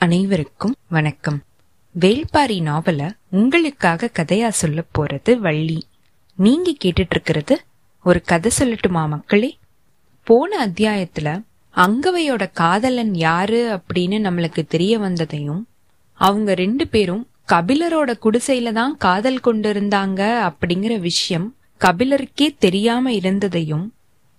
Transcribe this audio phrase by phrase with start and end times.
[0.00, 1.42] அனைவருக்கும் வணக்கம்.
[2.00, 5.86] வேள்பாரி நாவல உங்களுக்காக கதையா சொல்ல போறது வள்ளி.
[6.36, 7.62] நீங்க கேட்டுட்டு இருக்கிறது
[8.04, 9.58] ஒரு கதை சொல்லட்டுமா மக்களே?
[10.22, 11.42] போன அத்தியாயத்துல
[11.74, 15.62] அங்கவையோட காதலன் யாரு அப்படின்னு நம்மளுக்கு தெரிய வந்ததையும்
[16.12, 23.94] அவங்க ரெண்டு பேரும் கபிலரோட குடிசையில தான் காதல் கொண்டிருந்தாங்க அப்படிங்கிற விஷயம் கபிலருக்கே தெரியாம இருந்ததையும்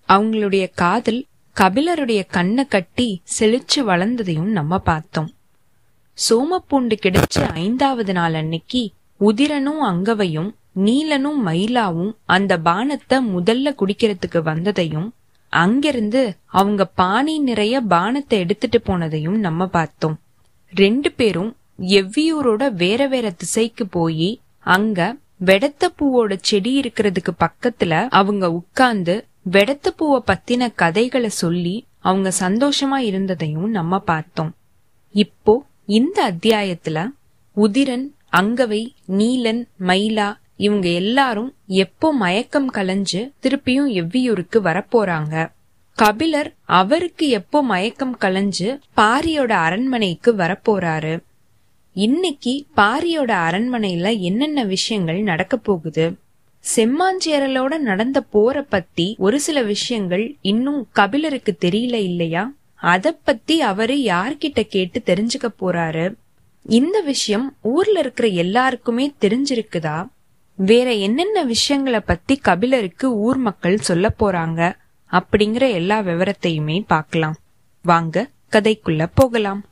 [0.08, 5.34] அவங்களுடைய காதல் கபிலருடைய கண்ணை கட்டி செழிச்சு வளர்ந்ததையும் நம்ம பார்த்தோம்.
[6.28, 15.08] சோமப்பூண்டு கிடைச்ச ஐந்தாவது நாள் அன்னைக்கு உதிரனும் அங்கவையும் நீலனும் மயிலாவும் அந்த பானத்தை முதல்ல குடிக்கிறதுக்கு வந்ததையும்
[15.50, 20.20] அங்கிருந்து அவங்க பானை நிறைய பானத்தை எடுத்துட்டு போனதையும் நம்ம பார்த்தோம்.
[20.74, 29.16] ரெண்டு பேரும் எவ்வியூரோட வேற வேற திசைக்கு போய் அங்க வெடத்த பூவோட செடி இருக்கிறதுக்கு பக்கத்துல அவங்க உட்கார்ந்து
[29.52, 34.56] வெடத்தப்பூவை பத்தின கதைகளை சொல்லி அவங்க சந்தோஷமா இருந்ததையும் நம்ம பார்த்தோம்.
[35.16, 35.54] இப்போ
[35.90, 37.12] இந்த அத்தியாயத்துல
[37.58, 45.50] உதிரன் அங்கவை நீலன் மயிலா இவங்க எல்லாரும் எப்போ மயக்கம் கலைஞ்சு திருப்பியும் எவ்வியூருக்கு வரப்போறாங்க?
[45.98, 51.24] கபிலர் அவருக்கு எப்போ மயக்கம் கலைஞ்சு பாரியோட அரண்மனைக்கு வரப்போறாரு?
[51.94, 56.16] இன்னைக்கு பாரியோட அரண்மனையில என்னென்ன விஷயங்கள் நடக்க போகுது?
[56.76, 62.54] செம்மாஞ்சேரலோட நடந்த போற பத்தி ஒரு சில விஷயங்கள் இன்னும் கபிலருக்கு தெரியல இல்லையா?
[62.82, 66.16] அத பத்தி அவரு யார்கிட்ட கேட்டு தெரிஞ்சுக்க போறாரு?
[66.64, 70.08] இந்த விஷயம் ஊர்ல இருக்கிற எல்லாருக்குமே தெரிஞ்சிருக்குதா?
[70.56, 74.76] வேற என்னென்ன விஷயங்களை பத்தி கபிலருக்கு ஊர் மக்கள் சொல்ல போறாங்க?
[75.12, 77.36] அப்படிங்கிற எல்லா விவரத்தையுமே பார்க்கலாம்.
[77.84, 79.66] வாங்க கதைக்குள்ள போகலாம்.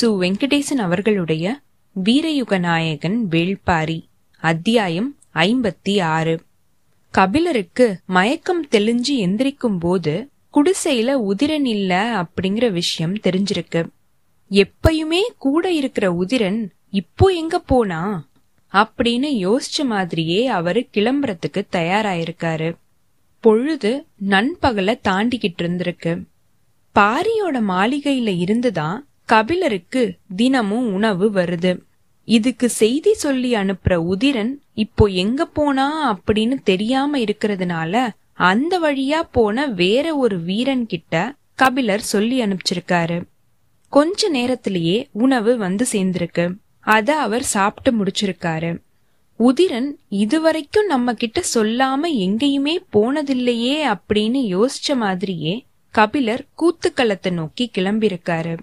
[0.00, 0.04] சு.
[0.04, 1.60] வெங்கடேசன் அவர்களுடைய
[2.04, 4.04] வீரயுக நாயகன் வேள்பாரி
[4.40, 6.40] அத்தியாயம் ஐம்பத்தி ஆறு.
[7.10, 13.86] கபிலருக்கு மயக்கம் தெளிஞ்சு எந்திரிக்கும் போது குடிசையில உதிரன் இல்ல அப்படிங்கிற விஷயம் தெரிஞ்சிருக்கு.
[14.50, 18.26] எப்பயுமே கூட இருக்கிற உதிரன் இப்போ எங்க போனா?
[18.72, 22.76] அப்படின்னு யோசிச்ச மாதிரியே அவரு கிளம்புறதுக்கு தயாராயிருக்காரு.
[23.40, 26.22] பொழுது நண்பகல தாண்டிக்கிட்டு இருந்திருக்கு.
[26.94, 31.80] பாரியோட மாளிகையில இருந்துதான் கபிலருக்கு தினமும் உணவு வருது.
[32.24, 38.08] இதுக்கு செய்தி சொல்லி அனுப்புற உதிரன் இப்போ எங்க போனா அப்படின்னு தெரியாம இருக்கிறதுனால
[38.40, 43.22] அந்த வழியா போன வேற ஒரு வீரன் கிட்ட கபிலர் சொல்லி அனுப்பிச்சிருக்காரு.
[43.88, 46.54] கொஞ்ச நேரத்திலேயே உணவு வந்து சேர்ந்திருக்கு.
[46.80, 48.82] அத அவர் சாப்பிட்டு முடிச்சிருக்காரு.
[49.38, 58.58] உதிரன் இதுவரைக்கும் நம்ம கிட்ட சொல்லாம எங்கேயுமே போனதில்லையே அப்படின்னு யோசிச்ச மாதிரியே கபிலர் கூத்துக்களத்தை நோக்கி கிளம்பியிருக்காரு.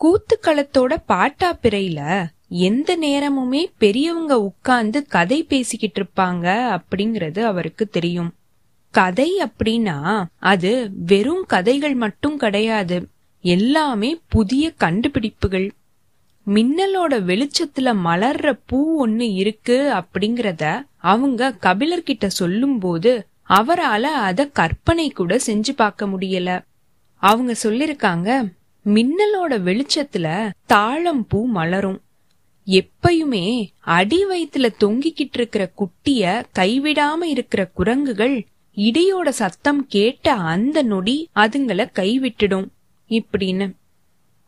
[0.00, 8.34] கூத்துக்களத்தோட பாட்டா பிறையில எந்த நேரமுமே பெரியவங்க உட்கார்ந்து கதை பேசிக்கிட்டு இருப்பாங்க அப்படிங்கறது அவருக்கு தெரியும்.
[8.96, 10.70] கதை அப்படின்னா அது
[11.06, 12.96] வெறும் கதைகள் மட்டும் கிடையாது.
[13.44, 15.66] எல்லாமே புதிய கண்டுபிடிப்புகள்.
[16.46, 20.64] மின்னலோட வெளிச்சத்துல மலர்ற பூ ஒன்னு இருக்கு அப்படிங்கறத
[20.96, 23.12] அவங்க கபிலர்கிட்ட சொல்லும் போது
[23.48, 26.50] அவரால அத கற்பனை கூட செஞ்சு பார்க்க முடியல.
[27.22, 28.28] அவங்க சொல்லிருக்காங்க
[28.84, 32.00] மின்னலோட வெளிச்சத்துல தாழம் பூ மலரும்.
[32.66, 33.46] எப்பயுமே
[33.94, 38.36] அடி வயிற்றுல தொங்கிக்கிட்டு இருக்கிற குட்டிய கைவிடாம இருக்கிற குரங்குகள்
[38.76, 42.66] இடியோட சத்தம் கேட்ட அந்த நொடி அதுங்கள கைவிட்டுடும்.
[43.08, 43.72] இப்படின்னு.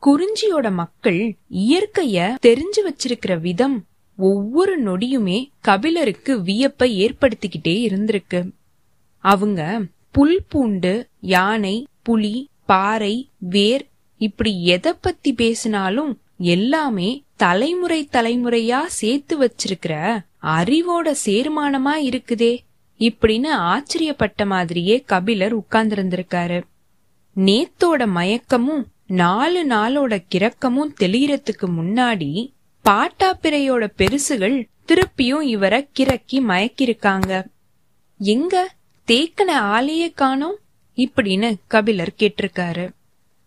[0.03, 3.85] குறிஞ்சியோட மக்கள் இயற்கைய தெரிஞ்சு வச்சிருக்கிற விதம்
[4.17, 8.51] ஒவ்வொரு நொடியுமே கபிலருக்கு வியப்பை ஏற்படுத்திக்கிட்டே இருந்திருக்கு.
[9.19, 9.81] அவங்க
[10.11, 13.87] புல் பூண்டு யானை புலி பாறை வேர்
[14.19, 22.59] இப்படி எதை பத்தி பேசினாலும் எல்லாமே தலைமுறை தலைமுறையா சேர்த்து வச்சிருக்கிற அறிவோட சேர்மானமா இருக்குதே.
[22.99, 26.63] இப்படின்னு ஆச்சரியப்பட்ட மாதிரியே கபிலர் உட்கார்ந்திருந்திருக்காரு.
[27.37, 32.53] நேத்தோட மயக்கமும் நாலு நாளோட கிறக்கமும் தெளியறதுக்கு முன்னாடி
[32.85, 37.47] பாட்டாப்பிரையோட பெருசுகள் திருப்பியும் இவரை கிறக்கி மயக்கிருக்காங்க
[38.19, 38.75] எங்க?
[39.07, 40.59] தேக்கன ஆளையே காணோம்?
[40.97, 42.91] இப்படின்னு கபிலர் கேட்டிருக்காரு.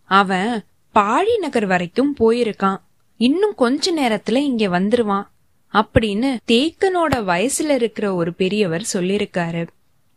[0.04, 0.64] அவன்
[0.94, 2.80] பாழி நகர் வரைக்கும் போயிருக்கான்.
[3.16, 5.26] இன்னும் கொஞ்ச நேரத்துல இங்க வந்துருவான்.
[5.72, 9.66] அப்படின்னு தேக்கனோட வயசுல இருக்கிற ஒரு பெரியவர் சொல்லிருக்காரு.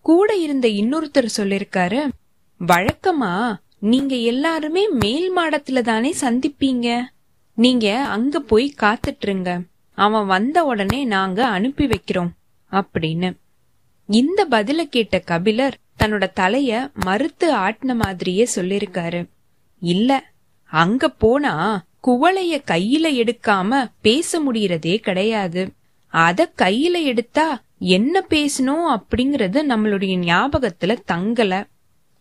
[0.01, 2.09] கூட இருந்த இன்னொருத்தர் சொல்லிருக்காரு
[2.67, 7.01] வழக்கமா நீங்க எல்லாருமே மேல் மாடத்துல தானே சந்திப்பீங்க?
[7.55, 12.29] நீங்க அங்க போய் காத்துட்டுருங்க அவன் வந்த உடனே நாங்க அனுப்பி வைக்கிறோம்.
[12.71, 13.37] அப்படின்னு.
[14.07, 19.29] இந்த பதில கேட்ட கபிலர் தன்னோட தலைய மறுத்து ஆட்டின மாதிரியே சொல்லிருக்காரு.
[19.79, 20.31] இல்ல
[20.63, 25.73] அங்க போனா குவளைய கையில எடுக்காம பேச முடியறதே கிடையாது.
[26.07, 31.67] அத கையில எடுத்தா என்ன பேசணும் அப்படிங்கறது நம்மளுடைய ஞாபகத்துல தங்கல.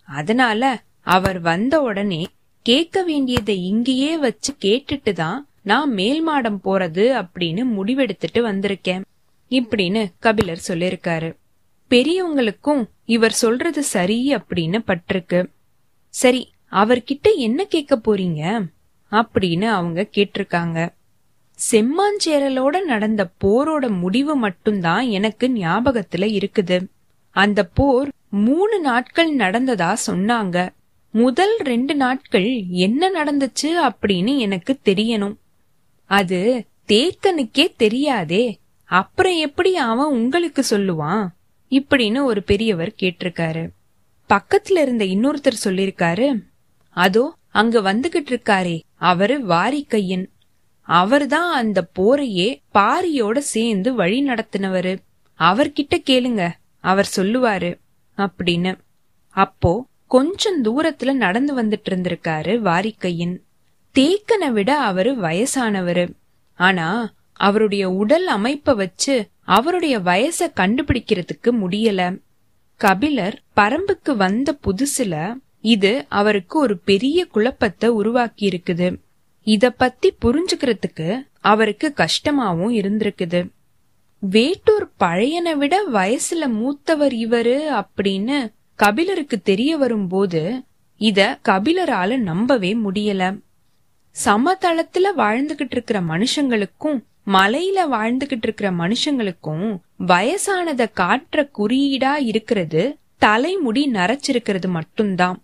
[0.04, 2.26] அதனால அவர் வந்த உடனே
[2.62, 9.02] கேட்க வேண்டியதை இங்கேயே வச்சு கேட்டுட்டு தான் நான் மேல் மாடம் போறது அப்படின்னு முடிவெடுத்துட்டு வந்திருக்கேன்
[9.50, 11.36] இப்படின்னு கபிலர் சொல்லிருக்காரு.
[11.90, 15.46] பெரியவங்களுக்கும் இவர் சொல்றது சரி அப்படின்னு பட்டிருக்கு.
[16.08, 18.66] சரி அவர்கிட்ட என்ன கேட்க போறீங்க?
[19.10, 20.88] அப்படின்னு அவங்க கேட்டிருக்காங்க.
[21.70, 26.86] செம்மாஞ்சேரலோட நடந்த போரோட முடிவு மட்டும்தான் எனக்கு ஞாபகத்துல இருக்குது.
[27.30, 30.68] அந்த போர் மூணு நாட்கள் நடந்ததா சொன்னாங்க.
[31.10, 35.36] முதல் ரெண்டு நாட்கள் என்ன நடந்துச்சு அப்படின்னு எனக்கு தெரியணும்.
[36.04, 41.26] அது தேக்கனுக்கே தெரியாதே அப்புறம் எப்படி அவன் உங்களுக்கு சொல்லுவான்
[41.70, 43.68] இப்படின்னு ஒரு பெரியவர் கேட்டிருக்காரு.
[44.28, 46.42] பக்கத்துல இருந்த இன்னொருத்தர் சொல்லிருக்காரு
[46.90, 50.26] அதோ அங்க வந்துகிட்டு இருக்காரே அவரு வாரிக்கையன்.
[50.80, 54.98] அவர்தான் அந்த போரையே பாரியோட சேர்ந்து வழி நடத்தினவரு.
[55.38, 57.78] அவர்கிட்ட கேளுங்க அவர் சொல்லுவாரு
[58.18, 58.78] அப்படின்னு.
[59.28, 63.36] அப்போ கொஞ்சம் தூரத்துல நடந்து வந்துட்டு இருந்திருக்காரு வாரிக்கையின்.
[63.94, 66.12] தேக்கனை விட அவரு வயசானவரு.
[66.54, 72.20] ஆனா அவருடைய உடல் அமைப்ப வச்சு அவருடைய வயச கண்டுபிடிக்கிறதுக்கு முடியல.
[72.76, 75.34] கபிலர் பரம்புக்கு வந்த புதுசுல
[75.64, 79.00] இது அவருக்கு ஒரு பெரிய குழப்பத்தை உருவாக்கி இருக்குது
[79.42, 83.50] இத பத்தி புரிஞ்சுக்கிறதுக்கு அவருக்கு கஷ்டமாவும் இருந்திருக்குது.
[84.18, 90.62] வேட்டூர் பழையனை விட வயசுல மூத்தவர் இவரு அப்படின்னு கபிலருக்கு தெரிய வரும்போது
[90.96, 93.40] இத கபிலரால நம்பவே முடியல.
[94.24, 99.66] சமதளத்துல வாழ்ந்துகிட்டு இருக்கிற மனுஷங்களுக்கும் மலையில வாழ்ந்துகிட்டு இருக்கிற மனுஷங்களுக்கும்
[99.98, 105.43] வயசானத காட்டுற குறியீடா இருக்கிறது தலைமுடி நரைச்சிருக்கிறது மட்டும்தான்.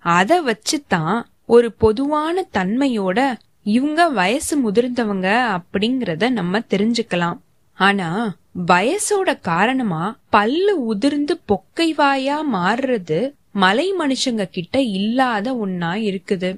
[0.00, 3.32] அத வச்சுதான் ஒரு பொதுவான தன்மையோட
[3.62, 7.38] இவங்க வயசு முதிர்ந்தவங்க அப்படிங்கறத நம்ம தெரிஞ்சுக்கலாம்.
[7.74, 8.36] ஆனா
[8.66, 16.56] வயசோட காரணமா பல்லு உதிர்ந்து பொக்கைவாயா மாறுறது மலை மனுஷங்க கிட்ட இல்லாத ஒன்னா இருக்குது.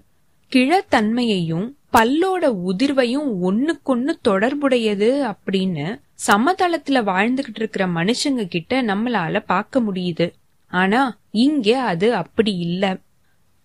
[0.53, 10.33] கிழத்தன்மையையும் பல்லோட உதிர்வையும் ஒன்னுக்கொன்னு தொடர்புடையது அப்படின்னு சமதளத்துல வாழ்ந்துகிட்டு இருக்கிற மனுஷங்க கிட்ட நம்மளால பார்க்க முடியுது.
[10.69, 12.97] ஆனா இங்க அது அப்படி இல்லை.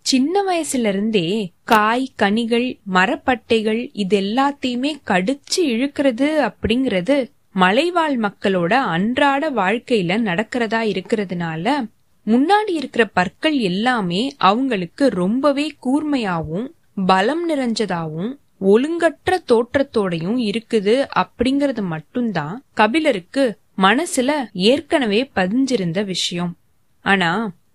[0.08, 1.30] சின்ன வயசுல இருந்தே
[1.64, 7.16] காய் கனிகள் மரப்பட்டைகள் இது எல்லாத்தையுமே கடிச்சு இழுக்கிறது அப்படிங்கறது
[7.52, 11.66] மலைவாழ் மக்களோட அன்றாட வாழ்க்கையில நடக்கிறதா இருக்கிறதுனால
[12.26, 16.68] முன்னாடி இருக்கிற பற்கள் எல்லாமே அவங்களுக்கு ரொம்பவே கூர்மையாவும்
[17.08, 18.32] பலம் நிறைஞ்சதாவும்
[18.62, 23.46] ஒழுங்கற்ற தோற்றத்தோடையும் இருக்குது அப்படிங்கறது மட்டும்தான் கபிலருக்கு
[23.78, 24.32] மனசுல
[24.66, 26.54] ஏற்கனவே பதிஞ்சிருந்த விஷயம்.
[27.06, 27.32] ஆனா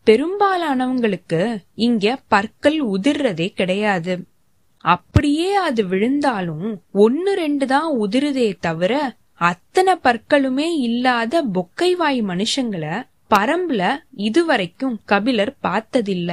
[0.07, 1.41] பெரும்பாலானவங்களுக்கு
[1.75, 4.15] இங்க பற்கள் உதிர்றதே கிடையாது.
[4.85, 8.93] அப்படியே அது விழுந்தாலும் ஒன்னு ரெண்டு தான் உதிருதே தவிர
[9.41, 12.95] அத்தனை பற்களுமே இல்லாத பொக்கைவாய் மனுஷங்களை
[13.35, 13.83] பரம்புல
[14.13, 16.31] இதுவரைக்கும் கபிலர் பார்த்ததில்ல.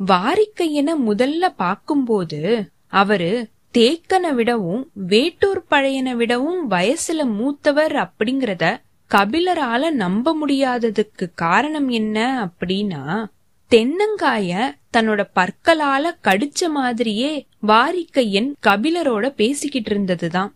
[0.00, 2.40] வாரிக்கையன முதல்ல பாக்கும்போது
[2.88, 3.32] அவரு
[3.74, 8.64] தேக்கனை விடவும் வேட்டூர் பழையனை விடவும் வயசுல மூத்தவர் அப்படிங்கறத
[9.14, 12.16] கபிலரால நம்ப முடியாததுக்கு காரணம் என்ன
[12.46, 13.26] அப்படின்னா
[13.70, 20.54] தென்னங்காய தன்னோட பற்களால கடிச்ச மாதிரியே வாரிக்கையன் கபிலரோட பேசிக்கிட்டு இருந்ததுதான்.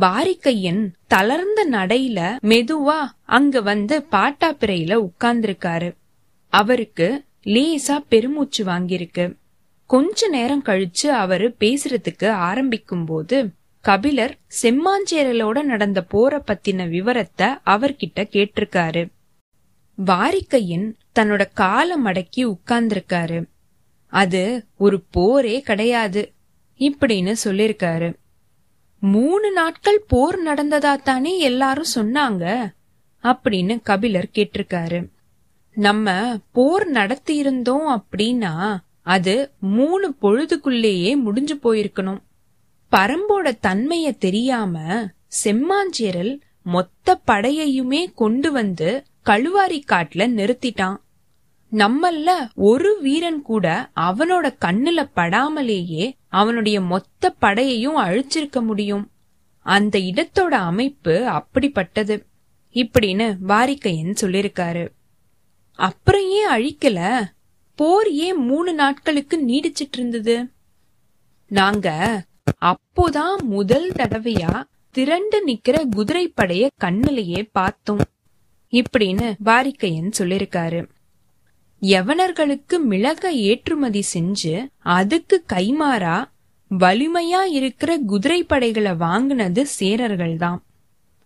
[0.00, 5.96] வாரிக்கையன் தளர்ந்த நடையில மெதுவா அங்க வந்து பாட்டாப்பிரையில உட்கார்ந்திருக்காரு.
[6.48, 9.36] அவருக்கு லேசா பெருமூச்சு வாங்கியிருக்கு.
[9.86, 13.50] கொஞ்ச நேரம் கழிச்சு அவரு பேசுறதுக்கு ஆரம்பிக்கும் போது
[13.82, 19.08] கபிலர் செம்மாஞ்சேரலோட நடந்த போரை பத்தின விவரத்தை அவர்கிட்ட கேட்டிருக்காரு.
[20.06, 23.44] வாரிக்கையன் தன்னோட காலை மடக்கி உட்கார்ந்திருக்காரு.
[24.06, 26.32] அது ஒரு போரே கிடையாது
[26.78, 28.14] இப்படின்னு சொல்லிருக்காரு.
[28.98, 32.72] மூணு நாட்கள் போர் நடந்ததா தானே எல்லாரும் சொன்னாங்க?
[33.22, 35.08] அப்படின்னு கபிலர் கேட்டிருக்காரு.
[35.74, 42.22] நம்ம போர் நடத்தி இருந்தோம் அப்படின்னா அது மூணு பொழுதுக்குள்ளேயே முடிஞ்சு போயிருக்கணும்.
[42.92, 45.06] பரம்போட தன்மைய தெரியாம
[45.44, 50.96] செம்மாஞ்சேரல் மொத்த படையையுமே கொண்டு வந்து கழுவாரி காட்டுல நிறுத்திட்டான்.
[51.72, 59.10] நம்மல்ல ஒரு வீரன் கூட அவனோட கண்ணுல படாமலேயே அவனுடைய மொத்த படையையும் அழிச்சிருக்க முடியும்.
[59.58, 62.26] அந்த இடத்தோட அமைப்பு அப்படிப்பட்டது.
[62.74, 64.88] இப்படின்னு வாரிக்கையன் சொல்லிருக்காரு.
[65.72, 67.24] அப்புறம் ஏன் அழிக்கல?
[67.74, 70.50] போர் ஏன் மூணு நாட்களுக்கு நீடிச்சிட்டு இருந்தது?
[71.48, 72.22] நாங்க
[72.62, 78.00] அப்போதான் முதல் தடவையா திரண்டு நிக்கிற குதிரைப்படைய கண்ணிலேயே பார்த்தோம்.
[78.72, 80.86] இப்படின்னு வாரிக்கையன் சொல்லிருக்காரு.
[81.82, 86.24] யவனர்களுக்கு மிளக ஏற்றுமதி செஞ்சு அதுக்கு கைமாறா
[86.70, 88.92] வலிமையா இருக்கிற குதிரை படைகளை
[89.80, 90.62] சேரர்கள் தான்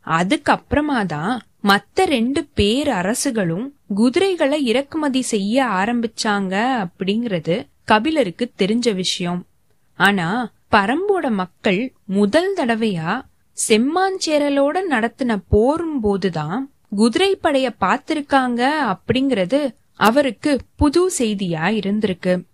[0.07, 9.47] அதுக்கப்புறமா தான் மத்த ரெண்டு பேர் அரசுகளும் குதிரைகளை இறக்குமதி செய்ய ஆரம்பிச்சாங்க அப்படிங்கறது கபிலருக்கு தெரிஞ்ச விஷயம்.
[9.95, 13.23] ஆனா பரம்போட மக்கள் முதல் தடவையா
[13.69, 22.45] செம்மாஞ்சேரலோட நடத்தின போரும் போதுதான் குதிரை படைய பார்த்திருக்காங்க அப்படிங்கறது அவருக்கு புது செய்தியா இருந்திருக்கு.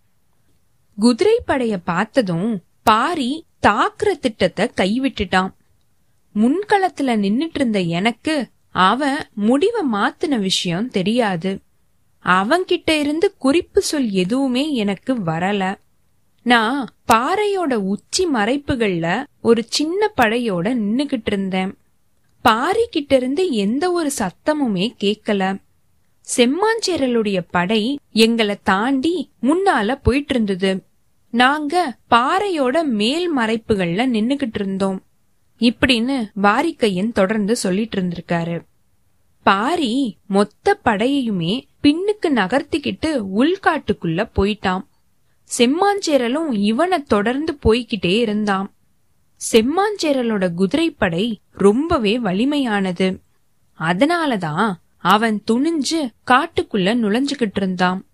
[0.97, 5.52] குதிரை படைய பார்த்ததும் பாரி தாக்குற திட்டத்தை கைவிட்டுட்டான்.
[6.35, 11.61] முன்களத்துல நின்னுட்டு இருந்த எனக்கு அவன் முடிவை மாத்தின விஷயம் தெரியாது.
[12.25, 15.75] அவன்கிட்ட இருந்து குறிப்பு சொல் எதுவுமே எனக்கு வரல.
[16.43, 21.77] நான் பாறையோட உச்சி மறைப்புகள்ல ஒரு சின்ன படையோட நின்னுகிட்டு இருந்தேன்.
[22.43, 25.59] பாரி கிட்ட இருந்து எந்த ஒரு சத்தமுமே கேக்கல
[26.37, 30.85] செம்மாஞ்சேரலுடைய படை எங்களை தாண்டி முன்னால போயிட்டு இருந்தது.
[31.31, 35.03] நாங்க பாறையோட மேல் மறைப்புகள்ல நின்னுகிட்டு இருந்தோம்.
[35.61, 38.63] இப்படின்னு வாரிக்கையன் தொடர்ந்து சொல்லிட்டு இருந்திருக்காரு.
[39.43, 44.91] பாரி மொத்த படையையுமே பின்னுக்கு நகர்த்திக்கிட்டு உள்காட்டுக்குள்ள போயிட்டான்.
[45.59, 48.75] செம்மாஞ்சேரலும் இவனை தொடர்ந்து போய்கிட்டே இருந்தான்
[49.52, 53.21] செம்மாஞ்சேரலோட குதிரைப்படை ரொம்பவே வலிமையானது.
[53.78, 58.06] அதனாலதான் அவன் துணிஞ்சு காட்டுக்குள்ள நுழைஞ்சுகிட்டு இருந்தான்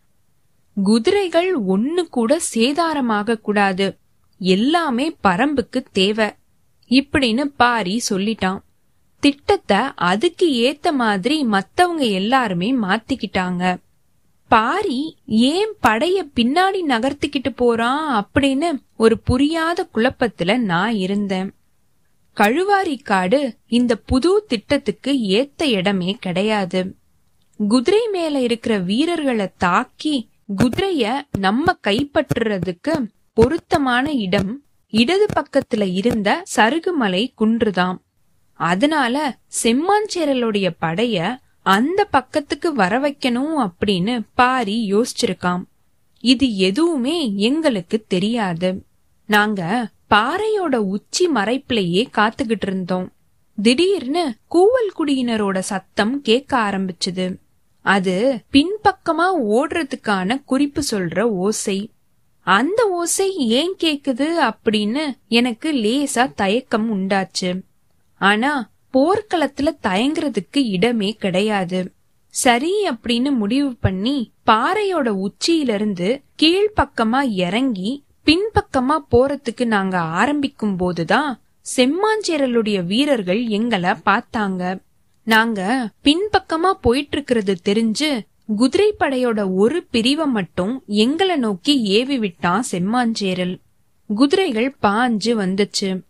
[0.83, 3.99] குதிரைகள் ஒன்னு கூட சேதாரமாக கூடாது.
[4.39, 6.29] எல்லாமே பரம்புக்கு தேவை.
[6.89, 8.61] இப்படின்னு பாரி சொல்லிட்டான்.
[9.21, 13.77] திட்டத்தை அதுக்கு ஏத்த மாதிரி மத்தவங்க எல்லாருமே மாத்திக்கிட்டாங்க.
[14.49, 21.55] பாரி ஏன் படைய பின்னாடி நகர்த்திக்கிட்டு போறான் அப்படின்னு ஒரு புரியாத குழப்பத்துல நான் இருந்தேன்.
[22.37, 26.97] கழுவாரி காடு இந்த புது திட்டத்துக்கு ஏத்த இடமே கிடையாது.
[27.61, 31.05] குதிரை மேல இருக்கிற வீரர்களை தாக்கி குதிரைய
[31.39, 32.95] நம்ம கைப்பற்றுறதுக்கு
[33.33, 34.63] பொருத்தமான இடம்
[34.93, 37.99] இடது பக்கத்துல இருந்த சருகுமலை குன்றுதாம்
[38.61, 41.37] அதனால செம்மாஞ்சேரலுடைய படைய
[41.69, 45.63] அந்த பக்கத்துக்கு வர வைக்கணும் அப்படின்னு பாரி யோசிச்சிருக்காம்.
[46.21, 48.85] இது எதுவுமே எங்களுக்கு தெரியாது.
[49.27, 53.13] நாங்க பாறையோட உச்சி மறைப்பிலேயே காத்துக்கிட்டு இருந்தோம்.
[53.63, 57.37] திடீர்னு கூவல் குடியினரோட சத்தம் கேட்க ஆரம்பிச்சது.
[57.81, 61.91] அது பின்பக்கமா ஓடுறதுக்கான குறிப்பு சொல்ற ஓசை.
[62.41, 67.61] அந்த ஓசை ஏன் கேக்குது அப்படின்னு எனக்கு லேசா தயக்கம் உண்டாச்சு.
[68.19, 71.93] ஆனா போர்க்களத்துல தயங்குறதுக்கு இடமே கிடையாது.
[72.27, 81.41] சரி அப்படின்னு முடிவு பண்ணி பாறையோட உச்சியிலிருந்து கீழ்ப்பக்கமா இறங்கி பின்பக்கமா போறதுக்கு நாங்க ஆரம்பிக்கும் போதுதான்
[81.77, 84.83] செம்மாஞ்சேரலுடைய வீரர்கள் எங்களை பார்த்தாங்க.
[85.23, 88.27] நாங்க பின்பக்கமா போயிட்டு இருக்கிறது தெரிஞ்சு
[88.57, 93.59] குதிரை படையோட ஒரு பிரிவை மட்டும் எங்களை நோக்கி ஏவி விட்டான் செம்மாஞ்சேரல்.
[94.15, 96.03] குதிரைகள் பாஞ்சு வந்துச்சு.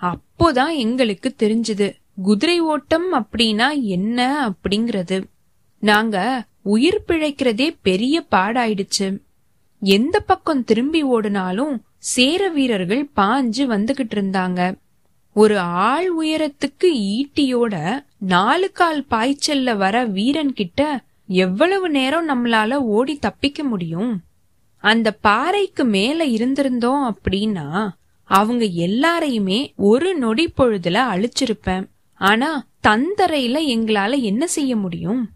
[0.00, 1.92] அப்போதான் எங்களுக்கு தெரிஞ்சது.
[2.22, 5.24] குதிரை ஓட்டம் அப்படின்னா என்ன அப்படிங்கிறது.
[5.78, 9.22] நாங்க உயிர் பிழைக்கிறதே பெரிய பாடாயிடுச்சு.
[9.80, 14.74] எந்த பக்கம் திரும்பி ஓடினாலும் சேர வீரர்கள் பாஞ்சு வந்துகிட்டு இருந்தாங்க.
[15.32, 23.62] ஒரு ஆள் உயரத்துக்கு ஈட்டியோட நாலு கால் பாய்ச்சல்ல வர வீரன் கிட்ட எவ்வளவு நேரம் நம்மளால ஓடி தப்பிக்க
[23.62, 24.20] முடியும்?
[24.76, 27.88] அந்த பாறைக்கு மேல இருந்திருந்தோம் அப்படின்னா
[28.24, 31.86] அவங்க எல்லாரையுமே ஒரு நொடி பொழுதுல அழிச்சிருப்பேன்.
[32.20, 35.30] ஆனா தந்தரையில எங்களால என்ன செய்ய முடியும்?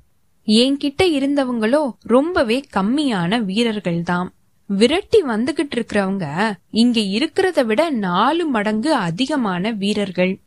[0.47, 4.33] என்கிட்ட இருந்தவங்களோ ரொம்பவே கம்மியான வீரர்கள் தான்
[4.67, 6.27] விரட்டி வந்துகிட்டு இருக்கிறவங்க
[6.71, 10.41] இங்க இருக்கிறத விட நாலு மடங்கு அதிகமான வீரர்கள்.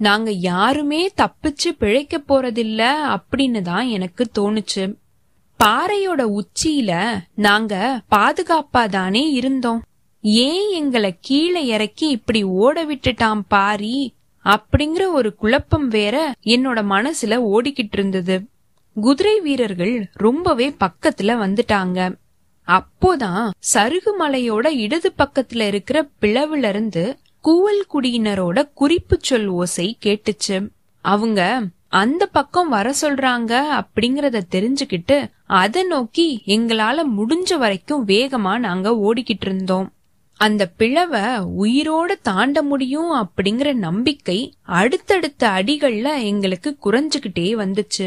[0.00, 2.82] நாங்க யாருமே தப்பிச்சு பிழைக்க போறதில்ல
[3.16, 4.84] அப்படின்னு தான் எனக்கு தோணுச்சு.
[5.60, 6.92] பாறையோட உச்சியில
[7.34, 9.82] நாங்க பாதுகாப்பா தானே இருந்தோம்.
[10.20, 14.14] ஏன் எங்களை கீழே இறக்கி இப்படி ஓட விட்டுட்டான் பாரி?
[14.44, 18.48] அப்படிங்கிற ஒரு குழப்பம் வேற என்னோட மனசுல ஓடிக்கிட்டு இருந்தது.
[18.94, 22.18] குதிரை வீரர்கள் ரொம்பவே பக்கத்துல வந்துட்டாங்க.
[22.66, 30.68] அப்போதான் சருகு மலையோட இடது பக்கத்துல இருக்கிற பிளவுல இருந்து கூவல் குடியினரோட குறிப்பு சொல் ஓசை கேட்டுச்சு.
[31.00, 39.46] அவங்க அந்த பக்கம் வர சொல்றாங்க அப்படிங்கறத தெரிஞ்சுக்கிட்டு அதை நோக்கி எங்களால முடிஞ்ச வரைக்கும் வேகமா நாங்க ஓடிக்கிட்டு
[39.46, 39.92] இருந்தோம்.
[40.40, 41.24] அந்த பிளவை
[41.62, 48.06] உயிரோட தாண்ட முடியும் அப்படிங்கிற நம்பிக்கை அடுத்தடுத்த அடிகள்ல எங்களுக்கு குறைஞ்சுகிட்டே வந்துச்சு.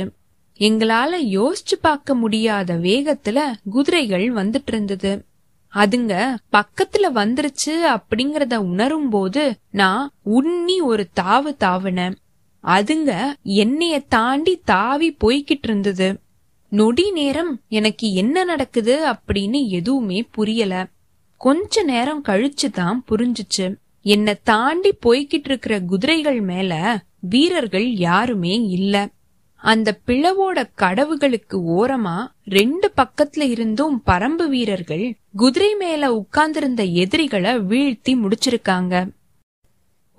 [0.59, 5.25] எங்களால யோசிச்சு பார்க்க முடியாத வேகத்துல குதிரைகள் வந்துட்டு இருந்தது
[5.73, 6.13] அதுங்க
[6.51, 12.15] பக்கத்துல வந்துருச்சு அப்படிங்கறத உணரும் போது நான் உன்னி ஒரு தாவு தாவுனேன்.
[12.63, 13.11] அதுங்க
[13.43, 16.09] என்னைய தாண்டி தாவி போய்கிட்டு இருந்தது
[16.71, 20.73] நொடி நேரம் எனக்கு என்ன நடக்குது அப்படின்னு எதுவுமே புரியல.
[21.45, 23.65] கொஞ்ச நேரம் கழிச்சு தான் புரிஞ்சுச்சு.
[24.05, 26.71] என்ன தாண்டி போய்கிட்டு இருக்கிற குதிரைகள் மேல
[27.19, 28.95] வீரர்கள் யாருமே இல்ல.
[29.55, 38.93] அந்த பிளவோட கடவுகளுக்கு ஓரமா ரெண்டு பக்கத்துல இருந்தும் பரம்பு வீரர்கள் குதிரை மேல உட்கார்ந்திருந்த எதிரிகளை வீழ்த்தி முடிச்சிருக்காங்க.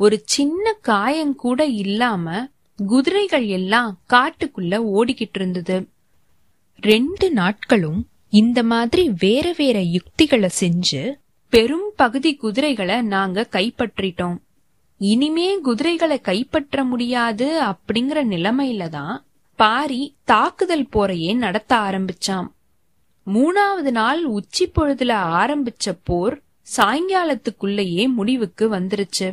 [0.01, 2.27] ஒரு சின்ன காயம் கூட இல்லாம
[2.79, 5.77] குதிரைகள் எல்லாம் காட்டுக்குள்ள ஓடிக்கிட்டு இருந்தது
[6.81, 8.01] ரெண்டு நாட்களும்
[8.35, 11.03] இந்த மாதிரி வேற வேற யுக்திகளை செஞ்சு
[11.53, 14.39] பெரும் பகுதி குதிரைகளை நாங்க கைப்பற்றிட்டோம்.
[15.01, 19.15] இனிமே குதிரைகளை கைப்பற்ற முடியாது அப்படிங்கிற நிலைமையில தான்
[19.59, 22.49] பாரி தாக்குதல் போரையே நடத்த ஆரம்பிச்சாம்.
[23.27, 26.37] மூணாவது நாள் உச்சி பொழுதுல ஆரம்பிச்ச போர்
[26.69, 29.29] சாயங்காலத்துக்குள்ளேயே முடிவுக்கு வந்துருச்சு.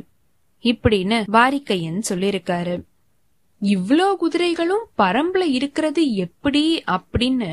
[0.65, 2.75] இப்படின்னு வாரிக்கையன் சொல்லிருக்காரு
[3.61, 7.51] இவ்ளோ குதிரைகளும் பரம்புல இருக்கிறது எப்படி அப்படின்னு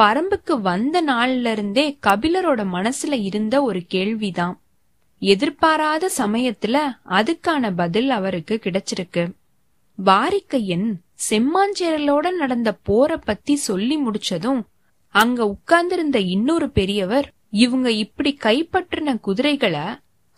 [0.00, 4.60] பரம்புக்கு வந்த நாள்ல இருந்தே கபிலரோட மனசுல இருந்த ஒரு கேள்விதான்.
[5.18, 6.76] எதிர்பாராத சமயத்துல
[7.08, 9.32] அதுக்கான பதில் அவருக்கு கிடைச்சிருக்கு.
[10.04, 10.92] வாரிக்கையன்
[11.30, 14.62] செம்மாஞ்சேரலோட நடந்த போரை பத்தி சொல்லி முடிச்சதும்
[15.08, 19.86] அங்க உட்கார்ந்திருந்த இன்னொரு பெரியவர் இவங்க இப்படி கைப்பற்றின குதிரைகளை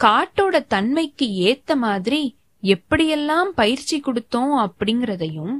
[0.01, 5.55] காட்டோட தன்மைக்கு ஏத்த மாதிரி எப்படியெல்லாம் பயிற்சி கொடுத்தோம் அப்படிங்கறதையும்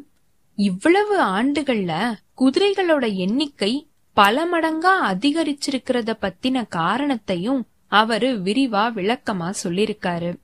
[0.55, 1.93] இவ்வளவு ஆண்டுகள்ல
[2.39, 10.37] குதிரைகளோட எண்ணிக்கை பல மடங்கா அதிகரிச்சிருக்கிறத பத்தின காரணத்தையும் அவரு விரிவா விளக்கமா சொல்லிருக்காரு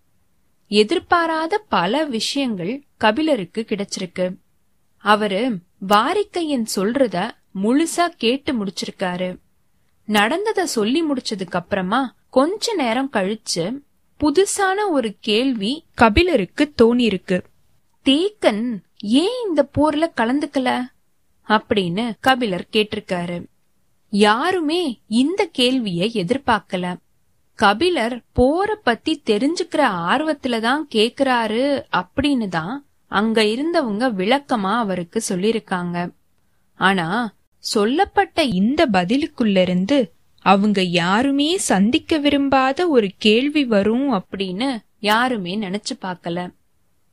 [0.67, 4.37] எதிர்பாராத பல விஷயங்கள் கபிலருக்கு கிடைச்சிருக்கு.
[4.97, 5.59] அவரு
[5.89, 7.31] வாரிக்கையன் சொல்றத
[7.63, 9.39] முழுசா கேட்டு முடிச்சிருக்காரு.
[10.07, 13.81] நடந்தத சொல்லி முடிச்சதுக்கு அப்புறமா கொஞ்ச நேரம் கழிச்சு
[14.21, 17.43] புதுசான ஒரு கேள்வி கபிலருக்கு தோணிருக்கு
[18.05, 20.83] தேக்கன் ஏன் இந்த போர்ல கலந்துக்கல?
[21.49, 23.47] அப்படின்னு கபிலர் கேட்டிருக்காரு.
[24.11, 26.97] யாருமே இந்த கேள்விய எதிர்பார்க்கல.
[27.55, 36.13] கபிலர் போற பத்தி தெரிஞ்சுக்கிற ஆர்வத்துல தான் கேக்குறாரு அப்படின்னு தான் அங்க இருந்தவங்க விளக்கமா அவருக்கு சொல்லிருக்காங்க
[36.75, 45.95] ஆனா சொல்லப்பட்ட இந்த பதிலுக்குள்ள இருந்து அவங்க யாருமே சந்திக்க விரும்பாத ஒரு கேள்வி வரும் அப்படின்னு யாருமே நினைச்சு
[46.03, 46.55] பார்க்கல.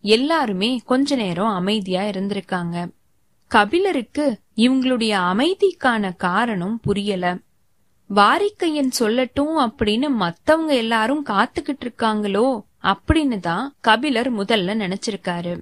[0.01, 2.89] எல்லாருமே கொஞ்ச நேரம் அமைதியா இருந்திருக்காங்க.
[3.47, 7.37] கபிலருக்கு இவங்களுடைய அமைதிக்கான காரணம் புரியல.
[8.15, 15.59] வாரிக்கையன் சொல்லட்டும் அப்படின்னு மத்தவங்க எல்லாரும் காத்துக்கிட்டு இருக்காங்களோ அப்படின்னு தான் கபிலர் முதல்ல நினைச்சிருக்காரு.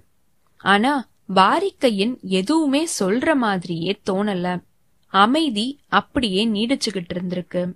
[0.58, 4.64] ஆனா வாரிக்கையன் எதுவுமே சொல்ற மாதிரியே தோணல.
[5.08, 7.74] அமைதி அப்படியே நீடிச்சுகிட்டு இருந்திருக்கு.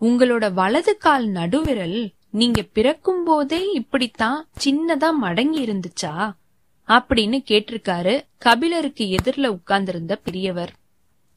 [0.00, 6.32] உங்களோட வலது கால் நடுவிரல் நீங்க பிறக்கும் போதே இப்படித்தான் சின்னதா மடங்கி இருந்துச்சா?
[6.92, 8.24] அப்படின்னு கேட்டிருக்காரு.
[8.38, 10.72] கபிலருக்கு எதிரில உட்கார்ந்திருந்த பெரியவர்.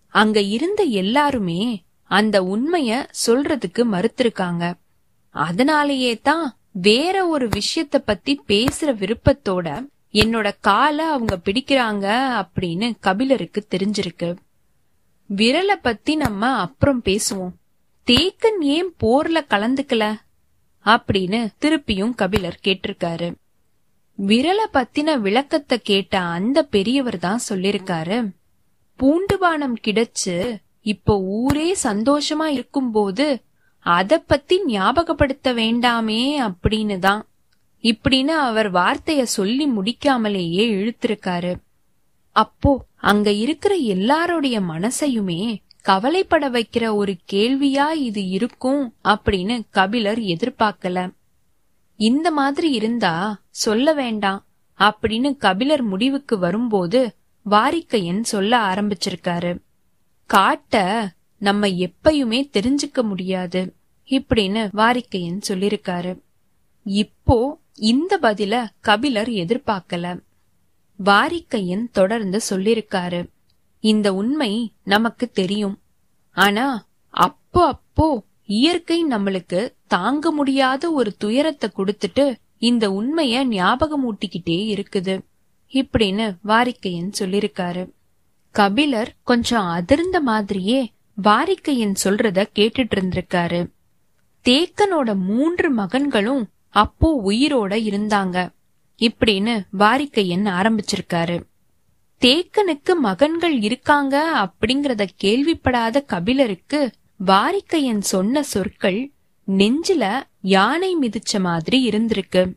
[0.08, 4.74] அங்க இருந்த எல்லாருமே அந்த உண்மைய சொல்றதுக்கு மறுத்திருக்காங்க.
[5.30, 12.06] அதனாலேயே தான் வேற ஒரு விஷயத்த பத்தி பேசுற விருப்பத்தோட என்னோட காலை அவங்க பிடிக்கிறாங்க
[12.44, 14.36] அப்படின்னு கபிலருக்கு தெரிஞ்சிருக்கு.
[15.36, 17.52] விரல பத்தி நம்ம அப்புறம் பேசுவோம்.
[18.06, 20.16] தேக்கன் ஏன் போர்ல கலந்துக்கல?
[20.86, 23.34] அப்படின்னு திருப்பியும் கபிலர் கேட்டிருக்காரு.
[24.20, 28.34] விரல பத்தின விளக்கத்தை கேட்ட அந்த பெரியவர் தான் சொல்லிருக்காரு.
[29.00, 33.44] பூண்டுபானம் கிடைச்சு இப்போ ஊரே சந்தோஷமா இருக்கும்போது
[33.80, 37.28] அத பத்தி ஞாபகப்படுத்த வேண்டாமே அப்படின்னு தான்.
[37.84, 41.56] இப்படின்னு அவர் வார்த்தைய சொல்லி முடிக்காமலேயே இழுத்திருக்காரு.
[42.32, 51.10] அப்போ அங்க இருக்கிற எல்லாருடைய மனசையுமே கவலைப்பட வைக்கிற ஒரு கேள்வியா இது இருக்கும் அப்படின்னு கபிலர் எதிர்பார்க்கல.
[51.96, 54.46] இந்த மாதிரி இருந்தா சொல்ல வேண்டாம்
[54.80, 57.16] அப்படின்னு கபிலர் முடிவுக்கு வரும்போது
[57.50, 59.60] வாரிக்கையன் சொல்ல ஆரம்பிச்சிருக்காரு.
[60.26, 63.76] காட்ட நம்ம எப்பயுமே தெரிஞ்சுக்க முடியாது
[64.10, 66.20] இப்படின்னு வாரிக்கையன் சொல்லிருக்காரு.
[66.84, 70.22] இப்போ இந்த பதில கபிலர் எதிர்பார்க்கல.
[71.06, 73.30] வாரிக்கையன் தொடர்ந்து சொல்லிருக்காரு.
[73.80, 75.80] இந்த உண்மை நமக்கு தெரியும்.
[76.32, 85.20] ஆனா அப்போ அப்போ இயற்கை நம்மளுக்கு தாங்க முடியாத ஒரு துயரத்தை கொடுத்துட்டு இந்த உண்மைய ஞாபகமூட்டிக்கிட்டே இருக்குது.
[85.74, 87.92] இப்படின்னு வாரிக்கையன் சொல்லிருக்காரு.
[88.52, 90.94] கபிலர் கொஞ்சம் அதிர்ந்த மாதிரியே
[91.24, 93.70] வாரிக்கையன் சொல்றத கேட்டுட்டு இருந்திருக்காரு.
[94.44, 98.50] தேக்கனோட மூன்று மகன்களும் அப்போ உயிரோட இருந்தாங்க.
[99.02, 101.42] இப்படின்னு வாரிக்கையன் ஆரம்பிச்சிருக்காரு.
[102.22, 106.92] தேக்கனுக்கு மகன்கள் இருக்காங்க அப்படிங்கறத கேள்விப்படாத கபிலருக்கு
[107.26, 109.14] வாரிக்கையன் சொன்ன சொற்கள்
[109.48, 112.54] நெஞ்சில யானை மிதிச்ச மாதிரி இருந்திருக்கு.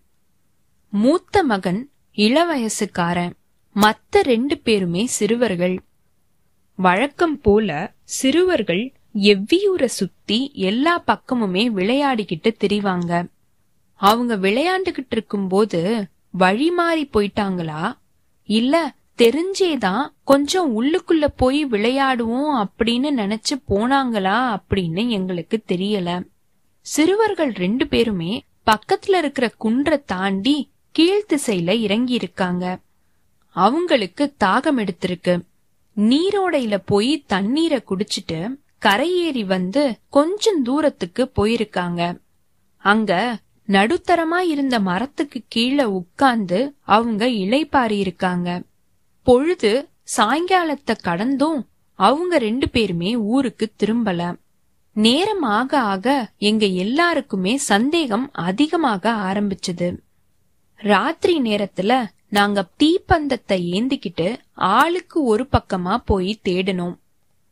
[0.90, 3.32] மூத்த மகன் இளவயசுக்காரன்.
[3.74, 5.82] மத்த ரெண்டு பேருமே சிறுவர்கள்.
[6.76, 13.30] வழக்கம் போல சிறுவர்கள் எவ்வியூரை சுத்தி எல்லா பக்கமுமே விளையாடிக்கிட்டு திரிவாங்க.
[13.94, 17.98] அவங்க விளையாண்டுகிட்டு இருக்கும்போது வழி மாறி போயிட்டாங்களா?
[18.44, 26.24] இல்ல தெரிஞ்சேதான் கொஞ்சம் உள்ளுக்குள்ள போய் விளையாடுவோம் அப்படின்னு நினைச்சு போனாங்களா அப்படின்னு எங்களுக்கு தெரியல.
[26.88, 28.32] சிறுவர்கள் ரெண்டு பேருமே
[28.66, 32.64] பக்கத்துல இருக்கிற குன்ற தாண்டி கீழ்த்திசையில இறங்கி இருக்காங்க
[33.56, 35.34] அவங்களுக்கு தாகம் எடுத்திருக்கு.
[35.96, 38.40] நீரோடையில போய் தண்ணீரை குடிச்சிட்டு
[38.84, 42.20] கரையேறி வந்து கொஞ்சம் தூரத்துக்கு போயிருக்காங்க.
[42.76, 48.62] அங்க நடுத்தரமா இருந்த மரத்துக்கு கீழே உட்கார்ந்து அவங்க இலைப்பாரி இருக்காங்க.
[49.22, 54.34] பொழுது சாயங்காலத்தை கடந்தும் அவங்க ரெண்டு பேருமே ஊருக்கு திரும்பல.
[55.04, 56.06] நேரம் ஆக ஆக
[56.38, 59.88] எங்க எல்லாருக்குமே சந்தேகம் அதிகமாக ஆரம்பிச்சது.
[60.76, 61.92] ராத்திரி நேரத்துல
[62.28, 66.96] நாங்க தீப்பந்தத்தை ஏந்திக்கிட்டு ஆளுக்கு ஒரு பக்கமா போய் தேடினோம்.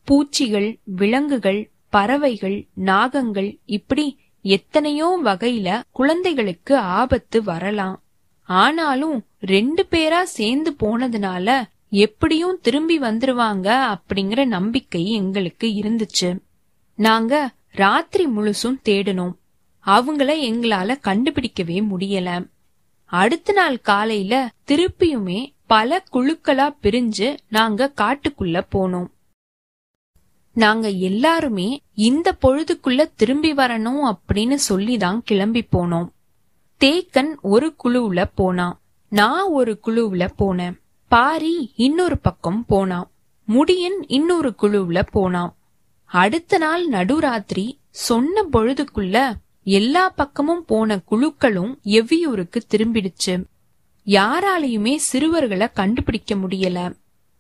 [0.05, 4.07] பூச்சிகள் விலங்குகள் பறவைகள் நாகங்கள் இப்படி
[4.43, 8.03] எத்தனையோ வகையில குழந்தைகளுக்கு ஆபத்து வரலாம்.
[8.49, 11.49] ஆனாலும் ரெண்டு பேரா சேர்ந்து போனதுனால
[11.89, 16.31] எப்படியும் திரும்பி வந்துருவாங்க அப்படிங்கிற நம்பிக்கை எங்களுக்கு இருந்துச்சு.
[16.97, 19.33] நாங்க ராத்திரி முழுசும் தேடினோம்.
[19.87, 22.49] அவங்கள எங்களால கண்டுபிடிக்கவே முடியல.
[23.05, 29.07] அடுத்த நாள் காலையில திருப்பியுமே பல குழுக்களா பிரிஞ்சு நாங்க காட்டுக்குள்ள போனோம்.
[30.53, 36.09] நாங்க எல்லாருமே இந்த பொழுதுக்குள்ள திரும்பி வரணும் அப்படின்னு சொல்லிதான் கிளம்பி போனோம்.
[36.81, 38.81] தேக்கன் ஒரு குழுவுல போனான்.
[39.09, 40.81] நான் ஒரு குழுவுல போனேன்.
[41.09, 43.11] பாரி இன்னொரு பக்கம் போனான்.
[43.49, 45.57] முடியன் இன்னொரு குழுவுல போனான்.
[46.07, 49.33] அடுத்த நாள் நடுராத்திரி சொன்ன பொழுதுக்குள்ள
[49.65, 53.45] எல்லா பக்கமும் போன குழுக்களும் எவ்வியூருக்கு திரும்பிடுச்சு.
[54.07, 56.97] யாராலையுமே சிறுவர்களை கண்டுபிடிக்க முடியல.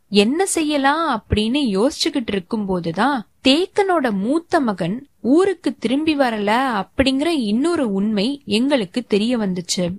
[0.09, 8.42] என்ன செய்யலாம் அப்படின்னு யோசிச்சுக்கிட்டு இருக்கும் போதுதான் தேக்கனோட மூத்த மகன் ஊருக்கு திரும்பி வரல அப்படிங்கிற இன்னொரு உண்மை
[8.46, 9.96] எங்களுக்கு தெரிய வந்துச்சு.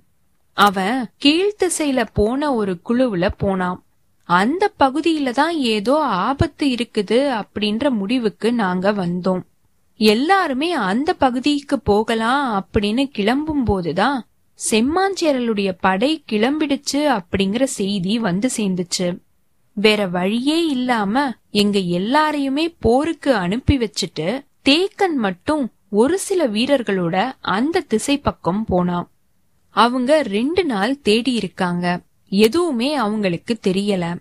[0.53, 3.83] அவன் கீழ்த்திசையில போன ஒரு குழுவுல போனான்.
[4.27, 9.43] அந்த பகுதியில தான் ஏதோ ஆபத்து இருக்குது அப்படின்ற முடிவுக்கு நாங்க வந்தோம்.
[9.99, 14.17] எல்லாருமே அந்த பகுதிக்கு போகலாம் அப்படின்னு கிளம்பும் போதுதான்
[14.71, 19.07] செம்மாஞ்சேரலுடைய படை கிளம்பிடுச்சு அப்படிங்கிற செய்தி வந்து சேர்ந்துச்சு.
[19.77, 24.27] வேற வழியே இல்லாம எங்க எல்லாரையுமே போருக்கு அனுப்பி வச்சுட்டு
[24.69, 29.09] தேக்கன் மட்டும் ஒரு சில வீரர்களோட அந்த திசை பக்கம் போனான்.
[29.75, 31.85] அவங்க ரெண்டு நாள் தேடி இருக்காங்க.
[32.29, 34.19] எதுவுமே அவங்களுக்கு தெரியல.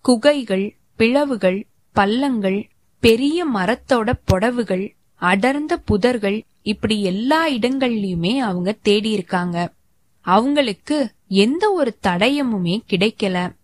[0.00, 2.68] குகைகள் பிளவுகள் பள்ளங்கள்
[3.00, 9.72] பெரிய மரத்தோட புடவுகள் அடர்ந்த புதர்கள் இப்படி எல்லா இடங்கள்லயுமே அவங்க தேடி இருக்காங்க
[10.20, 13.54] அவங்களுக்கு எந்த ஒரு தடயமுமே கிடைக்கல.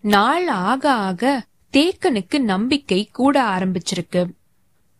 [0.00, 4.30] நாள் ஆக ஆக தேக்கனுக்கு நம்பிக்கை கூட ஆரம்பிச்சிருக்கு.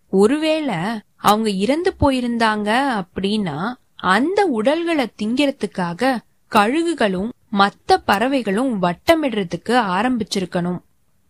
[0.09, 0.75] ஒருவேளை
[1.17, 6.17] அவங்க இறந்து போயிருந்தாங்க அப்படின்னா அந்த உடல்களை திங்கிறதுக்காக
[6.53, 10.79] கழுகுகளும் மத்த பறவைகளும் வட்டமிடுறதுக்கு ஆரம்பிச்சிருக்கணும்.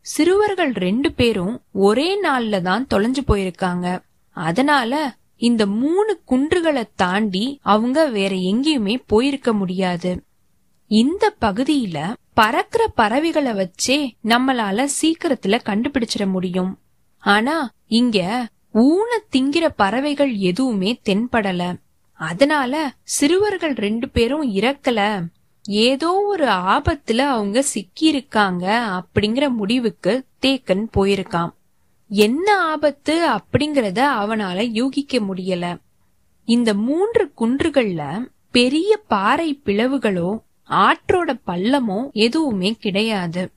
[0.00, 4.02] சிறுவர்கள் ரெண்டு பேரும் ஒரே நாள்ல தான் தொலைஞ்சு போயிருக்காங்க.
[4.30, 10.24] அதனால இந்த மூணு குன்றுகளை தாண்டி அவங்க வேற எங்கேயுமே போயிருக்க முடியாது.
[10.87, 16.78] இந்த பகுதியில பறக்கிற பறவைகளை வச்சே நம்மளால சீக்கிரத்துல கண்டுபிடிச்சிட முடியும்.
[17.18, 21.74] ஆனா இங்க ஊன திங்கிற பறவைகள் எதுவுமே தென்படல.
[22.12, 25.24] அதனால சிறுவர்கள் ரெண்டு பேரும் இறக்கல.
[25.62, 31.51] ஏதோ ஒரு ஆபத்துல அவங்க சிக்கியிருக்காங்க அப்படிங்கிற முடிவுக்கு தேக்கன் போயிருக்கான்
[32.09, 35.81] என்ன ஆபத்து அப்படிங்கறத அவனால யூகிக்க முடியல.
[36.44, 43.51] இந்த மூன்று குன்றுகள்ல பெரிய பாறை பிளவுகளோ ஆற்றோட பள்ளமோ எதுவுமே கிடையாது.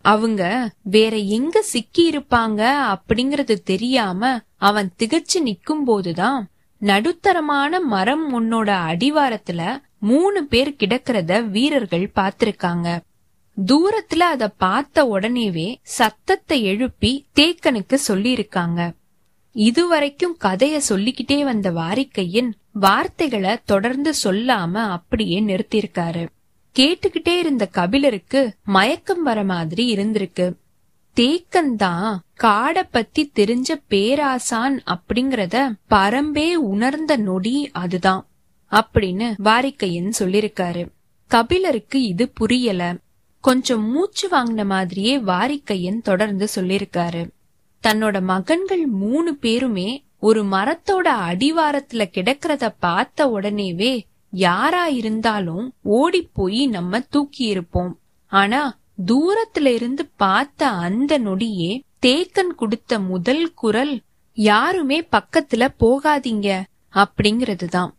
[0.00, 6.48] அவங்க வேற எங்க சிக்கி இருப்பாங்க அப்படிங்கறது தெரியாம அவன் திகச்சு நிக்கும் போதுதான்
[6.80, 13.00] நடுத்தரமான மரம் உன்னோட அடிவாரத்துல மூணு பேர் கிடக்கிறத வீரர்கள் பார்த்திருக்காங்க.
[13.66, 18.94] தூரத்துல அத பார்த்த உடனேவே சத்தத்தை எழுப்பி தேக்கனுக்கு சொல்லியிருக்காங்க.
[19.52, 26.28] இதுவரைக்கும் கதைய சொல்லிக்கிட்டே வந்த வாரிக்கையின் வார்த்தைகளை தொடர்ந்து சொல்லாம அப்படியே நிறுத்தியிருக்காரு.
[26.78, 30.52] கேட்டுக்கிட்டே இருந்த கபிலருக்கு மயக்கம் வர மாதிரி இருந்திருக்கு.
[31.16, 38.26] தேக்கன் தான் காடை பத்தி தெரிஞ்ச பேராசான் அப்படிங்கறத பரம்பே உணர்ந்த நொடி அதுதான்.
[38.70, 40.88] அப்படின்னு வாரிக்கையன் சொல்லிருக்காரு.
[41.26, 42.96] கபிலருக்கு இது புரியல.
[43.40, 47.30] கொஞ்சம் மூச்சு வாங்கின மாதிரியே வாரிக்கையன் தொடர்ந்து சொல்லிருக்காரு.
[47.82, 57.00] தன்னோட மகன்கள் மூணு பேருமே ஒரு மரத்தோட அடிவாரத்துல கிடக்கிறத பார்த்த உடனேவே யாரா இருந்தாலும் ஓடி போய் நம்ம
[57.00, 57.98] தூக்கி இருப்போம்.
[58.26, 64.00] ஆனா தூரத்துல இருந்து பார்த்த அந்த நொடியே தேக்கன் கொடுத்த முதல் குரல்
[64.34, 66.62] யாருமே பக்கத்துல போகாதீங்க
[66.94, 67.90] அப்படிங்கறதுதான்.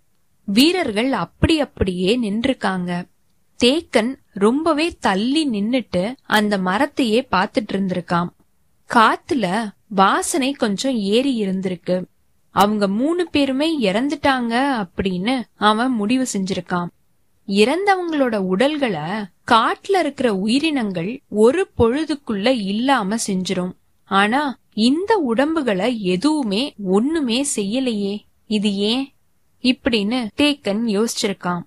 [0.51, 3.07] வீரர்கள் அப்படி அப்படியே நின்றுக்காங்க
[3.63, 8.27] தேக்கன் ரொம்பவே தள்ளி நின்னுட்டு அந்த மரத்தையே பாத்துட்டு இருந்திருக்கான்
[8.89, 12.05] காத்துல வாசனை கொஞ்சம் ஏறி இருந்திருக்கு.
[12.49, 16.87] அவங்க மூணு பேருமே இறந்துட்டாங்க அப்படின்னு அவன் முடிவு செஞ்சிருக்கான்
[17.47, 19.01] இறந்தவங்களோட உடல்களை
[19.51, 23.71] காட்டுல இருக்கிற உயிரினங்கள் ஒரு பொழுதுக்குள்ள இல்லாம செஞ்சிரும்.
[24.03, 28.19] ஆனா இந்த உடம்புகளை எதுவுமே ஒண்ணுமே செய்யலையே.
[28.47, 29.13] இது ஏன்?
[29.61, 31.63] இப்படின்னு தேக்கன் யோசிச்சிருக்கான்.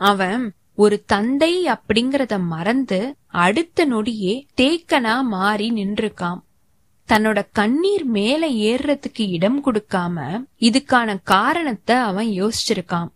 [0.00, 6.40] அவன் ஒரு தந்தை அப்படிங்கறத மறந்து அடுத்த நொடியே தேக்கனா மாறி நின்றுக்கான்
[7.08, 13.10] தன்னோட கண்ணீர் மேல ஏறுறதுக்கு இடம் கொடுக்காம இதுக்கான காரணத்தை அவன் யோசிச்சிருக்கான்.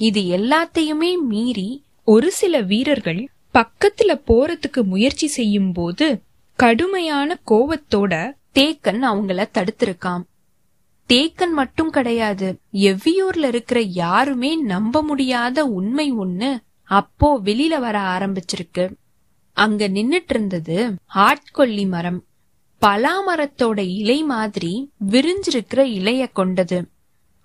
[0.00, 6.22] இது எல்லாத்தையுமே மீறி ஒரு சில வீரர்கள் பக்கத்துல போறதுக்கு முயற்சி செய்யும் போது
[6.58, 8.12] கடுமையான கோவத்தோட
[8.54, 10.24] தேக்கன் அவங்கள தடுத்திருக்கான்.
[11.08, 12.58] தேக்கன் மட்டும் கிடையாது.
[12.72, 18.94] எவ்வியூர்ல இருக்கிற யாருமே நம்ப முடியாத உண்மை ஒண்ணு அப்போ வெளியில வர ஆரம்பிச்சிருக்கு.
[19.52, 22.24] அங்க நின்னுட்டு இருந்தது ஆட்கொல்லி மரம்.
[22.78, 26.88] பலா மரத்தோட இலை மாதிரி விரிஞ்சிருக்கிற இலைய கொண்டது.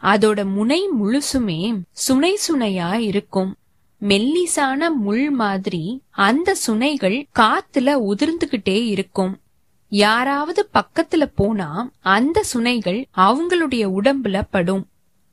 [0.02, 3.56] அதோட முனை முழுசுமே சுனை சுனையா இருக்கும்.
[4.02, 9.40] மெல்லிசான முள் மாதிரி அந்த சுனைகள் காத்துல உதிர்ந்துகிட்டே இருக்கும்.
[9.94, 14.88] யாராவது பக்கத்துல போனா அந்த சுனைகள் அவங்களுடைய உடம்புல படும்.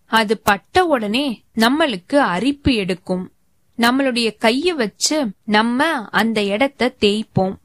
[0.06, 3.32] அது பட்ட உடனே நம்மளுக்கு அரிப்பு எடுக்கும்.
[3.78, 7.56] நம்மளுடைய கைய வச்சு நம்ம அந்த இடத்த தேய்ப்போம்.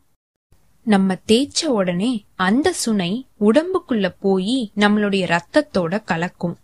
[0.84, 6.58] நம்ம தேய்ச்ச உடனே அந்த சுனை உடம்புக்குள்ள போய் நம்மளுடைய ரத்தத்தோட கலக்கும்.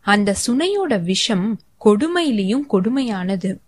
[0.00, 3.58] அந்த சுனையோட விஷம் கொடுமையிலையும் கொடுமையானது.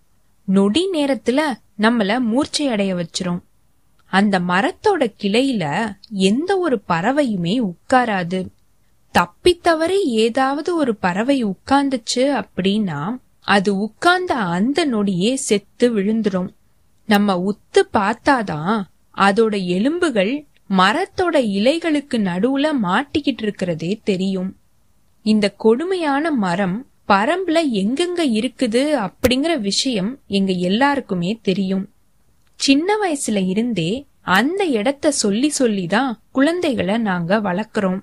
[0.45, 1.41] நொடி நேரத்துல
[1.79, 3.41] நம்மள மூர்ச்சையடைய வச்சிரும்.
[4.11, 8.47] அந்த மரத்தோட கிளையில எந்த ஒரு பறவையுமே உட்காராது.
[9.13, 16.49] தப்பித்தவரை ஏதாவது ஒரு பறவை உட்கார்ந்துச்சு அப்படின்னா அது உட்கார்ந்த அந்த நொடியே செத்து விழுந்துரும்.
[17.07, 18.83] நம்ம உத்து பார்த்தாதான்
[19.17, 24.57] அதோட எலும்புகள் மரத்தோட இலைகளுக்கு நடுவுல மாட்டிக்கிட்டு இருக்கிறதே தெரியும்.
[25.23, 31.89] இந்த கொடுமையான மரம் பரம்புல எங்கெங்க இருக்குது அப்படிங்கிற விஷயம் எங்க எல்லாருக்குமே தெரியும்.
[32.59, 38.01] சின்ன வயசுல இருந்தே அந்த இடத்த சொல்லி சொல்லி தான் குழந்தைகளை நாங்க வளர்க்கிறோம்.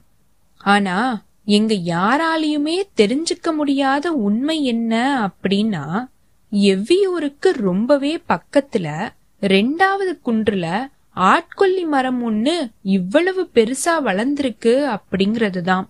[0.57, 4.93] ஆனா எங்க யாராலையுமே தெரிஞ்சுக்க முடியாத உண்மை என்ன
[5.27, 6.05] அப்படின்னா
[6.51, 9.09] எவ்வியூருக்கு ரொம்பவே பக்கத்துல
[9.41, 15.85] ரெண்டாவது குன்றுல ஆட்கொல்லி மரம் ஒண்ணு இவ்வளவு பெருசா வளர்ந்திருக்கு அப்படிங்கறதுதான்.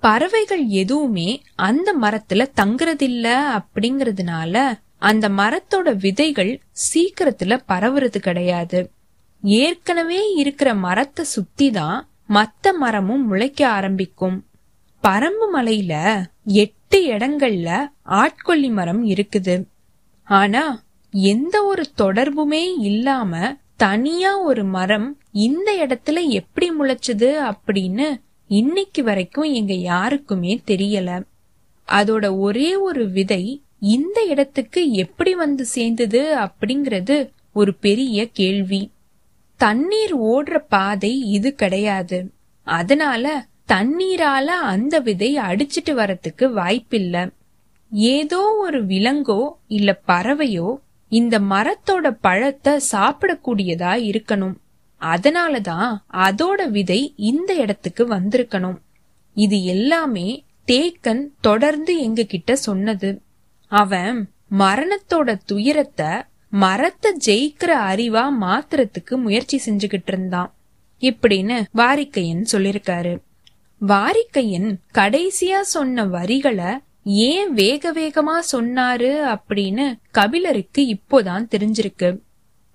[0.00, 3.26] பறவைகள் எதுவுமே அந்த மரத்துல தங்குறதில்ல
[3.58, 4.54] அப்படிங்கறதுனால
[5.00, 6.52] அந்த மரத்தோட விதைகள்
[6.84, 8.80] சீக்கிரத்துல பரவுறது கிடையாது.
[9.42, 14.36] ஏற்கனவே இருக்கிற மரத்தை சுத்தி தான் மத்த மரமும் முளைக்க ஆரம்பிக்கும்.
[15.02, 15.94] பரம்பு மலையில
[16.44, 17.68] எட்டு இடங்கள்ல
[18.02, 19.54] ஆட்கொல்லி மரம் இருக்குது.
[20.28, 20.64] ஆனா
[21.12, 23.32] எந்த ஒரு தொடர்புமே இல்லாம
[23.76, 28.08] தனியா ஒரு மரம் இந்த இடத்துல எப்படி முளைச்சது அப்படின்னு
[28.50, 31.10] இன்னைக்கு வரைக்கும் எங்க யாருக்குமே தெரியல.
[31.88, 33.44] அதோட ஒரே ஒரு விதை
[33.80, 38.90] இந்த இடத்துக்கு எப்படி வந்து சேர்ந்தது அப்படிங்கிறது ஒரு பெரிய கேள்வி.
[39.56, 42.32] தண்ணீர் ஓடுற பாதை இது கிடையாது.
[42.62, 47.32] அதனால தண்ணீரால அந்த விதை அடிச்சிட்டு வரத்துக்கு வாய்ப்பில்ல.
[47.92, 50.76] ஏதோ ஒரு விலங்கோ இல்ல பறவையோ
[51.08, 54.54] இந்த மரத்தோட பழத்தை சாப்பிடக்கூடியதா இருக்கணும்.
[55.00, 58.76] அதனாலதான் அதோட விதை இந்த இடத்துக்கு வந்திருக்கணும்.
[59.34, 63.20] இது எல்லாமே தேக்கன் தொடர்ந்து எங்க கிட்ட சொன்னது.
[63.70, 66.10] அவன் மரணத்தோட துயரத்தை
[66.52, 70.50] மரத்தை ஜெயிக்கிற அறிவா மாத்துறதுக்கு முயற்சி செஞ்சுகிட்டு இருந்தான்.
[71.02, 73.14] இப்படின்னு வாரிக்கையன் சொல்லிருக்காரு
[73.80, 76.70] வாரிக்கையன் கடைசியா சொன்ன வரிகளை
[77.28, 82.10] ஏன் வேக வேகமா சொன்னாரு அப்படின்னு கபிலருக்கு இப்போதான் தெரிஞ்சிருக்கு.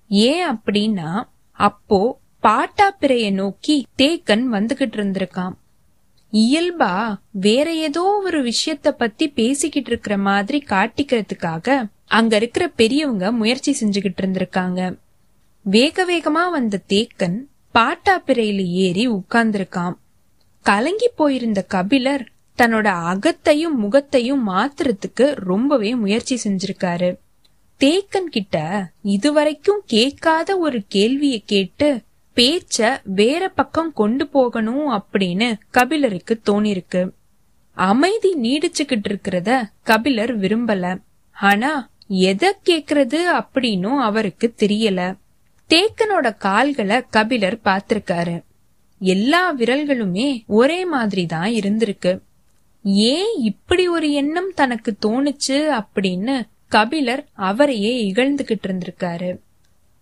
[0.10, 1.10] ஏன் அப்படின்னா
[1.52, 2.00] அப்போ
[2.44, 5.54] பாட்டாப்பிரைய நோக்கி தேக்கன் வந்துகிட்டு இருந்திருக்கான்.
[6.36, 14.22] இயல்பா வேற ஏதோ ஒரு விஷயத்த பத்தி பேசிக்கிட்டு இருக்கிற மாதிரி காட்டிக்கிறதுக்காக அங்க இருக்கிற பெரியவங்க முயற்சி செஞ்சுகிட்டு
[14.22, 14.98] இருந்திருக்காங்க.
[15.62, 17.38] வேக வேகமா வந்த தேக்கன்
[17.74, 19.94] பாட்டாப்பிரையில ஏறி உட்கார்ந்திருக்கான்.
[20.62, 27.18] கலங்கி போயிருந்த கபிலர் தன்னோட அகத்தையும் முகத்தையும் மாத்துறதுக்கு ரொம்பவே முயற்சி செஞ்சிருக்காரு.
[27.80, 32.02] தேக்கன் கிட்ட இதுவரைக்கும் கேட்காத ஒரு கேள்விய கேட்டு
[32.36, 37.10] பேச்ச வேற பக்கம் கொண்டு போகணும் அப்படின்னு கபிலருக்கு தோணிருக்கு.
[37.72, 41.02] அமைதி நீடிச்சுக்கிட்டு இருக்கிறத கபிலர் விரும்பல.
[41.32, 45.18] ஆனா எதை கேக்குறது அப்படின்னும் அவருக்கு தெரியல.
[45.70, 48.44] தேக்கனோட கால்களை கபிலர் பார்த்திருக்காரு.
[49.00, 52.20] எல்லா விரல்களுமே ஒரே மாதிரி தான் இருந்திருக்கு.
[52.84, 59.38] ஏன் இப்படி ஒரு எண்ணம் தனக்கு தோணுச்சு அப்படின்னு கபிலர் அவரையே இகழ்ந்துகிட்டு இருந்திருக்காரு.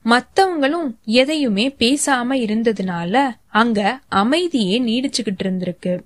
[0.06, 6.00] மத்தவங்களும் எதையுமே பேசாம இருந்ததுனால அங்க அமைதியே நீடிச்சுக்கிட்டு இருந்திருக்கு.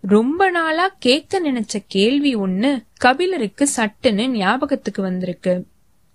[0.00, 5.66] ரொம்ப நாளா கேட்க நினைச்ச கேள்வி ஒண்ணு கபிலருக்கு சட்டுன்னு ஞாபகத்துக்கு வந்திருக்கு.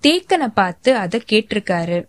[0.02, 2.06] தேக்கனை பார்த்து அத கேட்டிருக்காரு.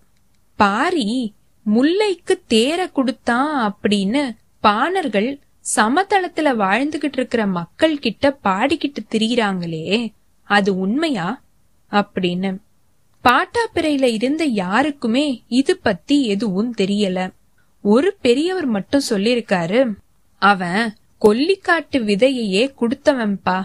[0.57, 1.35] பாரி
[1.74, 5.40] முல்லைக்கு தேர கொடுத்தான் அப்படின்னு பாணர்கள்
[5.76, 11.42] சமதளத்துல வாழ்ந்துகிட்டு இருக்கிற மக்கள் கிட்ட பாடிக்கிட்டு திரியறாங்களே அது உண்மையா?
[11.90, 12.57] அப்படின்னு.
[13.24, 17.33] பாட்டாப்பிரையில இருந்த யாருக்குமே இது பத்தி எதுவும் தெரியல.
[17.83, 19.94] ஒரு பெரியவர் மட்டும் சொல்லிருக்காரு
[20.38, 23.64] அவன் கொல்லிக்காட்டு விதையையே குடுத்தவன்பா.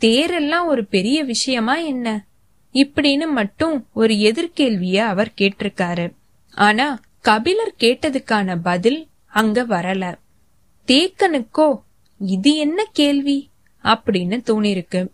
[0.00, 2.24] தேரெல்லாம் ஒரு பெரிய விஷயமா என்ன?
[2.72, 6.14] இப்படின்னு மட்டும் ஒரு எதிர்கேள்விய அவர் கேட்டிருக்காரு.
[6.54, 10.18] ஆனா கபிலர் கேட்டதுக்கான பதில் அங்க வரல.
[10.86, 11.80] தேக்கனுக்கோ
[12.18, 13.48] இது என்ன கேள்வி?
[13.84, 15.06] அப்படின்னு தோணிருக்கு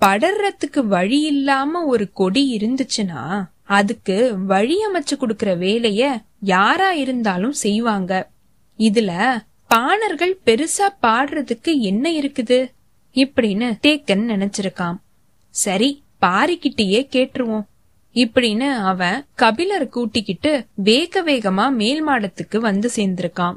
[0.00, 8.30] படர்றதுக்கு வழி இல்லாம ஒரு கொடி இருந்துச்சுன்னா அதுக்கு வழி அமைச்சு கொடுக்கற வேலைய யாரா இருந்தாலும் செய்வாங்க.
[8.78, 12.70] இதுல பாணர்கள் பெருசா பாடுறதுக்கு என்ன இருக்குது?
[13.14, 14.96] இப்படின்னு தேக்கன் நினைச்சிருக்கான்.
[15.48, 17.66] சரி பாரிக்கிட்டேயே கேட்டுருவோம்.
[18.14, 23.56] இப்படின்னு அவன் கபிலர் கூட்டிக்கிட்டு வேக வேகமா மேல் மாடத்துக்கு வந்து சேர்ந்திருக்கான்.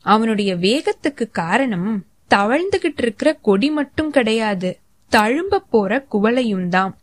[0.00, 4.78] அவனுடைய வேகத்துக்கு காரணம் தவழ்ந்துகிட்டு இருக்கிற கொடி மட்டும் கிடையாது.
[5.16, 6.96] தழும்ப போற குவளையும் தான்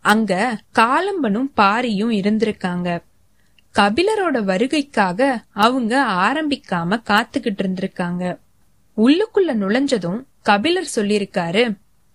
[0.00, 3.02] அங்க காலம்பனும் பாரியும் இருந்திருக்காங்க.
[3.74, 5.92] கபிலரோட வருகைக்காக அவங்க
[6.26, 8.38] ஆரம்பிக்காம காத்துக்கிட்டு இருந்திருக்காங்க.
[8.96, 11.62] உள்ளுக்குள்ள நுழைஞ்சதும் கபிலர் சொல்லிருக்காரு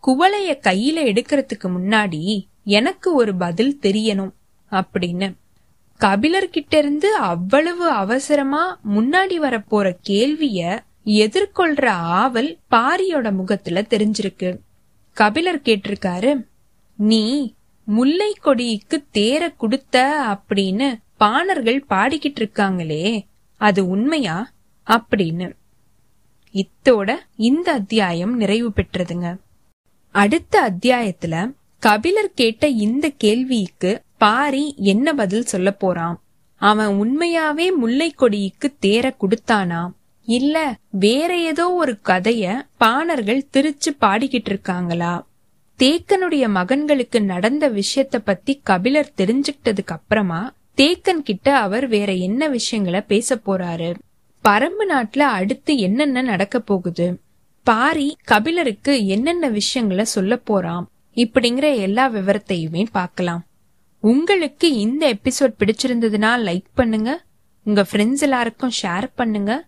[0.07, 4.31] குவளைய கையில எடுக்கிறதுக்கு முன்னாடி எனக்கு ஒரு பதில் தெரியணும்
[4.71, 5.33] அப்படின்னு.
[5.99, 14.57] கபிலர்கிட்ட இருந்து அவ்வளவு அவசரமா முன்னாடி வரப்போற கேள்விய எதிர்கொள்ற ஆவல் பாரியோட முகத்துல தெரிஞ்சிருக்கு.
[15.13, 16.47] கபிலர் கேட்டிருக்காரு
[16.95, 20.07] நீ முல்லை கொடிக்கு தேர குடுத்த
[20.39, 23.25] அப்படின்னு பாணர்கள் பாடிக்கிட்டு இருக்காங்களே
[23.57, 24.51] அது உண்மையா?
[24.87, 25.53] அப்படின்னு.
[26.53, 29.37] இத்தோட இந்த அத்தியாயம் நிறைவு பெற்றதுங்க.
[30.11, 36.21] அடுத்த அத்தியாயத்துல கபிலர் கேட்ட இந்த கேள்விக்கு பாரி என்ன பதில் சொல்ல போறான்?
[36.55, 39.89] அவன் உண்மையாவே முல்லை கொடிக்கு தேர குடுத்தானா?
[40.29, 45.27] இல்ல வேற ஏதோ ஒரு கதைய பாணர்கள் திரிச்சு பாடிக்கிட்டு இருக்காங்களா?
[45.79, 53.35] தேக்கனுடைய மகன்களுக்கு நடந்த விஷயத்த பத்தி கபிலர் தெரிஞ்சுக்கிட்டதுக்கு அப்புறமா தேக்கன் கிட்ட அவர் வேற என்ன விஷயங்களை பேச
[53.35, 53.93] போறாரு?
[54.43, 57.19] பரம்பு நாட்டுல அடுத்து என்னென்ன நடக்க போகுது?
[57.63, 63.45] பாரி கபிலருக்கு என்னென்ன விஷயங்களை சொல்ல போறான் இப்படிங்கிற எல்லா விவரத்தையுமே பார்க்கலாம்.
[63.99, 67.23] உங்களுக்கு இந்த எபிசோட் பிடிச்சிருந்ததுன்னா லைக் பண்ணுங்க.
[67.63, 69.67] உங்க ஃப்ரெண்ட்ஸ் எல்லாருக்கும் ஷேர் பண்ணுங்க.